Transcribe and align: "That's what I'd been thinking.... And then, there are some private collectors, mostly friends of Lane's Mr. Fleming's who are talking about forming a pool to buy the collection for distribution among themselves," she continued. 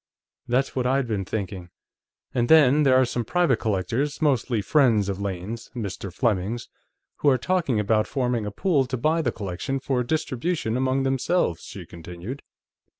"That's 0.47 0.75
what 0.75 0.87
I'd 0.87 1.05
been 1.05 1.25
thinking.... 1.25 1.69
And 2.33 2.49
then, 2.49 2.81
there 2.81 2.95
are 2.95 3.05
some 3.05 3.23
private 3.23 3.57
collectors, 3.57 4.19
mostly 4.19 4.59
friends 4.59 5.09
of 5.09 5.21
Lane's 5.21 5.69
Mr. 5.75 6.11
Fleming's 6.11 6.69
who 7.17 7.29
are 7.29 7.37
talking 7.37 7.79
about 7.79 8.07
forming 8.07 8.47
a 8.47 8.51
pool 8.51 8.87
to 8.87 8.97
buy 8.97 9.21
the 9.21 9.31
collection 9.31 9.79
for 9.79 10.01
distribution 10.03 10.75
among 10.75 11.03
themselves," 11.03 11.61
she 11.61 11.85
continued. 11.85 12.41